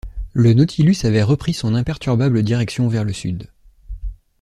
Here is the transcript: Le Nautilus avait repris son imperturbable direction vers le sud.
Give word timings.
Le 0.33 0.55
Nautilus 0.55 0.95
avait 1.03 1.21
repris 1.21 1.53
son 1.53 1.75
imperturbable 1.75 2.41
direction 2.41 2.87
vers 2.87 3.03
le 3.03 3.13
sud. 3.13 3.51